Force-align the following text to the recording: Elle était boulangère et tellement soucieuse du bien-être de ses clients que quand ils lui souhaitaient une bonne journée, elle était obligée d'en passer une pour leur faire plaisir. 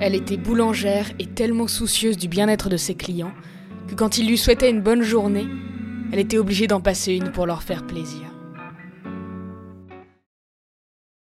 Elle 0.00 0.14
était 0.14 0.36
boulangère 0.36 1.06
et 1.18 1.26
tellement 1.26 1.68
soucieuse 1.68 2.16
du 2.16 2.28
bien-être 2.28 2.68
de 2.68 2.76
ses 2.76 2.94
clients 2.94 3.32
que 3.88 3.94
quand 3.94 4.18
ils 4.18 4.26
lui 4.26 4.38
souhaitaient 4.38 4.70
une 4.70 4.82
bonne 4.82 5.02
journée, 5.02 5.46
elle 6.12 6.18
était 6.18 6.38
obligée 6.38 6.66
d'en 6.66 6.80
passer 6.80 7.12
une 7.14 7.30
pour 7.30 7.46
leur 7.46 7.62
faire 7.62 7.86
plaisir. 7.86 8.22